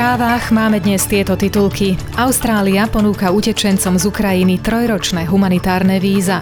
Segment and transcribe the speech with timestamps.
[0.00, 1.92] Správach máme dnes tieto titulky.
[2.16, 6.40] Austrália ponúka utečencom z Ukrajiny trojročné humanitárne víza.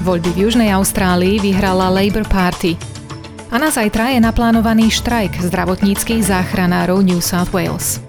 [0.00, 2.72] Voľby v Južnej Austrálii vyhrala Labour Party.
[3.52, 8.00] A na zajtra je naplánovaný štrajk zdravotníckých záchranárov New South Wales.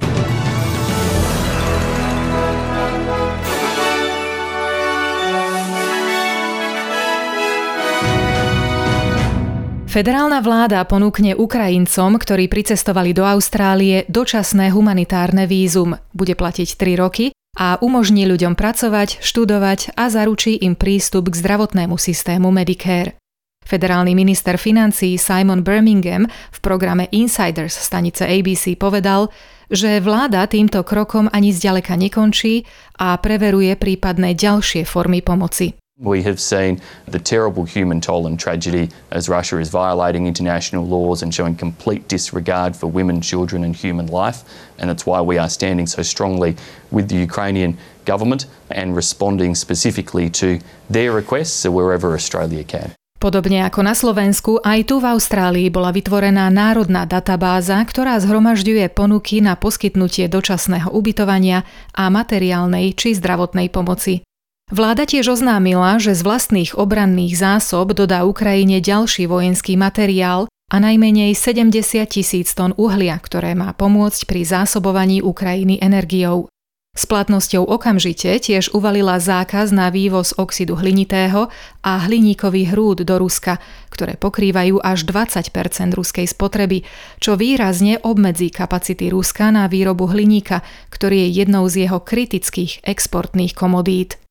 [9.88, 15.96] Federálna vláda ponúkne Ukrajincom, ktorí pricestovali do Austrálie, dočasné humanitárne vízum.
[16.12, 21.96] Bude platiť 3 roky a umožní ľuďom pracovať, študovať a zaručí im prístup k zdravotnému
[21.96, 23.16] systému Medicare.
[23.64, 29.32] Federálny minister financií Simon Birmingham v programe Insiders stanice ABC povedal,
[29.72, 32.68] že vláda týmto krokom ani zďaleka nekončí
[33.00, 35.80] a preveruje prípadné ďalšie formy pomoci.
[36.00, 41.24] We have seen the terrible human toll and tragedy as Russia is violating international laws
[41.24, 44.46] and showing complete disregard for women, children, and human life.
[44.78, 46.56] And it's why we are standing so strongly
[46.92, 52.94] with the Ukrainian government and responding specifically to their requests wherever Australia can.
[53.18, 59.42] Podobne ako na Slovensku, aj tu v Austrálii bola vytvorená národná databáza, ktorá zhromažďuje ponuky
[59.42, 61.66] na poskytnutie dočasného ubytovania
[61.98, 64.27] a materiálnej či zdravotnej pomoci.
[64.68, 71.40] Vláda tiež oznámila, že z vlastných obranných zásob dodá Ukrajine ďalší vojenský materiál a najmenej
[71.40, 71.72] 70
[72.12, 76.52] tisíc tón uhlia, ktoré má pomôcť pri zásobovaní Ukrajiny energiou.
[77.00, 81.48] S platnosťou okamžite tiež uvalila zákaz na vývoz oxidu hlinitého
[81.80, 86.84] a hliníkových hrúd do Ruska, ktoré pokrývajú až 20% ruskej spotreby,
[87.24, 90.60] čo výrazne obmedzí kapacity Ruska na výrobu hliníka,
[90.92, 94.27] ktorý je jednou z jeho kritických exportných komodít.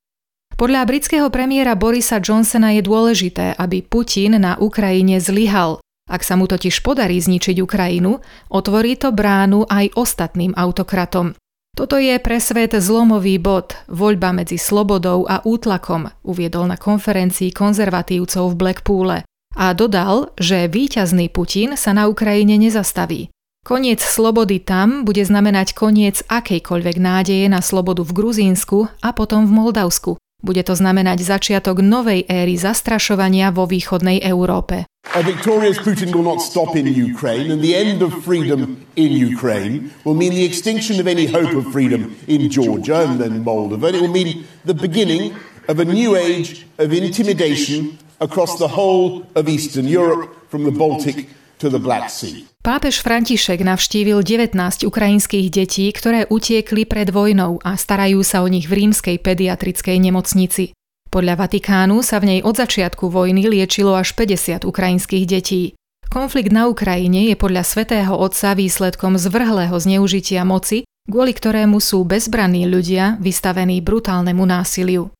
[0.57, 5.85] Podľa britského premiéra Borisa Johnsona je dôležité, aby Putin na Ukrajine zlyhal.
[6.09, 11.37] Ak sa mu totiž podarí zničiť Ukrajinu, otvorí to bránu aj ostatným autokratom.
[11.77, 18.57] Toto je pre svet zlomový bod, voľba medzi slobodou a útlakom, uviedol na konferencii konzervatívcov
[18.57, 19.17] v Blackpoole
[19.61, 23.29] a dodal, že víťazný Putin sa na Ukrajine nezastaví.
[23.61, 29.53] Koniec slobody tam bude znamenať koniec akejkoľvek nádeje na slobodu v Gruzínsku a potom v
[29.53, 34.87] Moldavsku, bude to znamenať začiatok novej éry zastrašovania vo východnej Európe.
[35.19, 39.91] A victorious Putin will not stop in Ukraine, and the end of freedom in Ukraine
[40.07, 43.91] will mean the extinction of any hope of freedom in Georgia and then Moldova.
[43.91, 45.35] It will mean the beginning
[45.67, 51.29] of a new age of intimidation across the whole of Eastern Europe, from the Baltic
[51.59, 52.45] to the Black Sea.
[52.61, 58.67] Pápež František navštívil 19 ukrajinských detí, ktoré utiekli pred vojnou a starajú sa o nich
[58.67, 60.75] v rímskej pediatrickej nemocnici.
[61.07, 65.79] Podľa Vatikánu sa v nej od začiatku vojny liečilo až 50 ukrajinských detí.
[66.11, 72.67] Konflikt na Ukrajine je podľa svätého Otca výsledkom zvrhlého zneužitia moci, kvôli ktorému sú bezbranní
[72.67, 75.15] ľudia vystavení brutálnemu násiliu.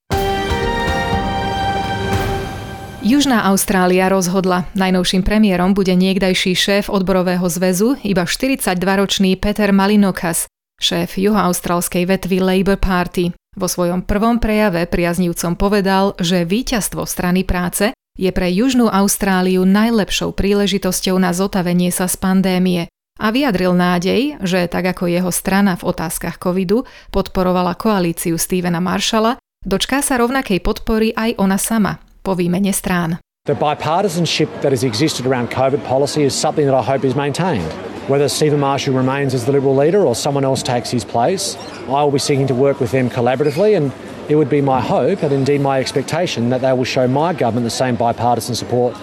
[3.07, 4.67] Južná Austrália rozhodla.
[4.75, 10.51] Najnovším premiérom bude niekdajší šéf odborového zväzu, iba 42-ročný Peter Malinokas,
[10.83, 13.31] šéf juhoaustrálskej vetvy Labour Party.
[13.55, 20.35] Vo svojom prvom prejave priaznivcom povedal, že víťazstvo strany práce je pre Južnú Austráliu najlepšou
[20.35, 22.91] príležitosťou na zotavenie sa z pandémie
[23.23, 26.83] a vyjadril nádej, že tak ako jeho strana v otázkach covidu
[27.15, 33.23] podporovala koalíciu Stevena Marshalla, dočká sa rovnakej podpory aj ona sama, po výmene strán.
[33.47, 37.71] The bipartisanship that has existed around COVID policy is something that I hope is maintained.
[38.11, 41.55] Whether Stephen Marshall remains as the Liberal leader or someone else takes his place,
[41.87, 43.95] I will be seeking to work with them collaboratively and
[44.27, 47.63] it would be my hope and indeed my expectation that they will show my government
[47.63, 48.99] the same bipartisan support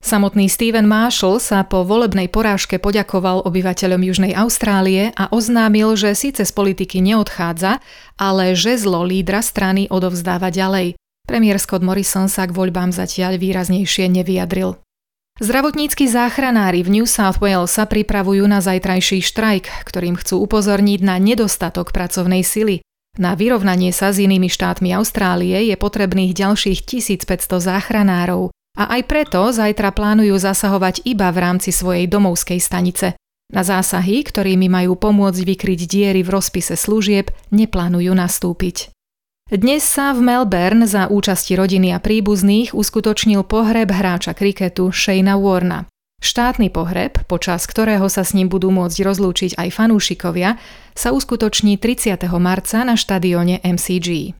[0.00, 6.48] Samotný Stephen Marshall sa po volebnej porážke poďakoval obyvateľom Južnej Austrálie a oznámil, že síce
[6.48, 7.84] z politiky neodchádza,
[8.16, 10.96] ale že zlo lídra strany odovzdáva ďalej.
[11.26, 14.78] Premiér Scott Morrison sa k voľbám zatiaľ výraznejšie nevyjadril.
[15.36, 21.20] Zdravotníckí záchranári v New South Wales sa pripravujú na zajtrajší štrajk, ktorým chcú upozorniť na
[21.20, 22.80] nedostatok pracovnej sily.
[23.20, 28.48] Na vyrovnanie sa s inými štátmi Austrálie je potrebných ďalších 1500 záchranárov
[28.80, 33.12] a aj preto zajtra plánujú zasahovať iba v rámci svojej domovskej stanice.
[33.52, 38.95] Na zásahy, ktorými majú pomôcť vykryť diery v rozpise služieb, neplánujú nastúpiť.
[39.46, 45.86] Dnes sa v Melbourne za účasti rodiny a príbuzných uskutočnil pohreb hráča kriketu Shayna Warna.
[46.18, 50.58] Štátny pohreb, počas ktorého sa s ním budú môcť rozlúčiť aj fanúšikovia,
[50.98, 52.26] sa uskutoční 30.
[52.42, 54.34] marca na štadióne MCG.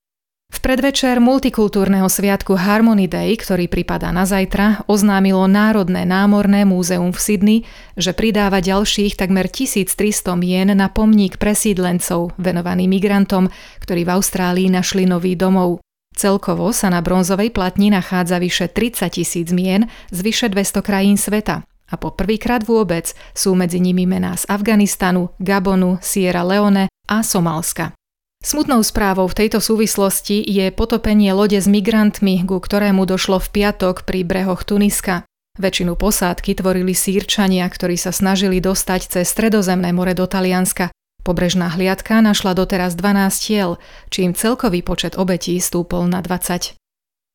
[0.56, 7.20] V predvečer multikultúrneho sviatku Harmony Day, ktorý pripadá na zajtra, oznámilo Národné námorné múzeum v
[7.20, 7.58] Sydney,
[7.98, 13.52] že pridáva ďalších takmer 1300 mien na pomník presídlencov venovaný migrantom,
[13.84, 15.84] ktorí v Austrálii našli nový domov.
[16.16, 21.68] Celkovo sa na bronzovej platni nachádza vyše 30 tisíc mien z vyše 200 krajín sveta.
[21.92, 28.05] A po prvýkrát vôbec sú medzi nimi mená z Afganistanu, Gabonu, Sierra Leone a Somálska.
[28.44, 34.06] Smutnou správou v tejto súvislosti je potopenie lode s migrantmi, ku ktorému došlo v piatok
[34.06, 35.26] pri brehoch Tuniska.
[35.56, 40.92] Väčšinu posádky tvorili sírčania, ktorí sa snažili dostať cez Stredozemné more do Talianska.
[41.26, 43.82] Pobrežná hliadka našla doteraz 12 tiel,
[44.14, 46.78] čím celkový počet obetí stúpol na 20.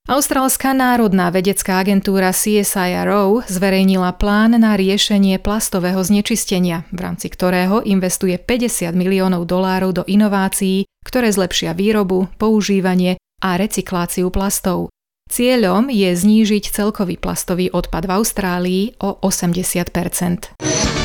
[0.10, 8.34] Austrálska národná vedecká agentúra CSIRO zverejnila plán na riešenie plastového znečistenia, v rámci ktorého investuje
[8.42, 14.90] 50 miliónov dolárov do inovácií, ktoré zlepšia výrobu, používanie a recykláciu plastov.
[15.30, 21.01] Cieľom je znížiť celkový plastový odpad v Austrálii o 80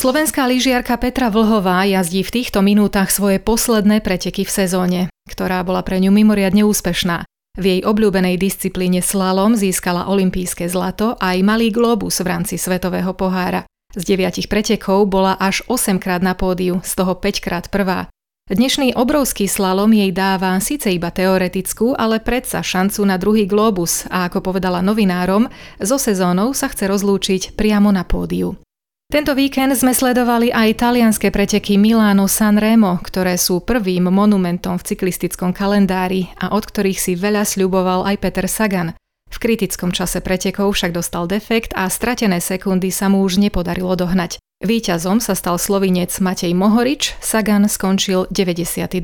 [0.00, 5.84] Slovenská lyžiarka Petra Vlhová jazdí v týchto minútach svoje posledné preteky v sezóne, ktorá bola
[5.84, 7.28] pre ňu mimoriadne úspešná.
[7.60, 13.68] V jej obľúbenej disciplíne slalom získala olympijské zlato aj malý globus v rámci Svetového pohára.
[13.92, 18.08] Z deviatich pretekov bola až 8 krát na pódiu, z toho 5 krát prvá.
[18.48, 24.32] Dnešný obrovský slalom jej dáva síce iba teoretickú, ale predsa šancu na druhý globus a
[24.32, 25.44] ako povedala novinárom,
[25.76, 28.56] so sezónou sa chce rozlúčiť priamo na pódiu.
[29.10, 34.86] Tento víkend sme sledovali aj talianské preteky Milano San Remo, ktoré sú prvým monumentom v
[34.86, 38.94] cyklistickom kalendári a od ktorých si veľa sľuboval aj Peter Sagan.
[39.26, 44.38] V kritickom čase pretekov však dostal defekt a stratené sekundy sa mu už nepodarilo dohnať.
[44.62, 48.94] Výťazom sa stal slovinec Matej Mohorič, Sagan skončil 92.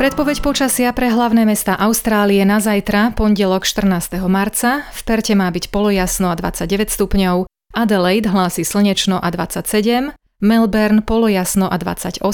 [0.00, 4.16] Predpoveď počasia pre hlavné mesta Austrálie na zajtra, pondelok 14.
[4.32, 4.88] marca.
[4.96, 7.44] V Perte má byť polojasno a 29 stupňov,
[7.76, 12.24] Adelaide hlási slnečno a 27, Melbourne polojasno a 28,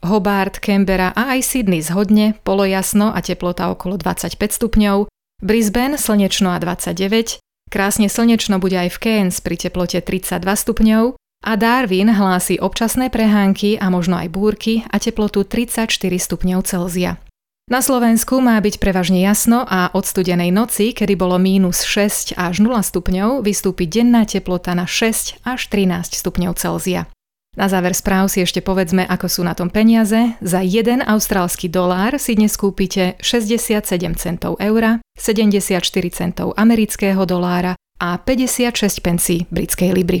[0.00, 5.04] Hobart, Canberra a aj Sydney zhodne, polojasno a teplota okolo 25 stupňov,
[5.44, 7.36] Brisbane slnečno a 29,
[7.68, 13.76] krásne slnečno bude aj v Cairns pri teplote 32 stupňov, a Darwin hlási občasné prehánky
[13.76, 17.20] a možno aj búrky a teplotu 34 stupňov Celzia.
[17.64, 22.60] Na Slovensku má byť prevažne jasno a od studenej noci, kedy bolo mínus 6 až
[22.60, 27.08] 0 stupňov, vystúpi denná teplota na 6 až 13 stupňov Celzia.
[27.56, 30.36] Na záver správ si ešte povedzme, ako sú na tom peniaze.
[30.42, 33.80] Za 1 austrálsky dolár si dnes kúpite 67
[34.18, 35.80] centov eura, 74
[36.12, 40.20] centov amerického dolára a 56 pencí britskej libry.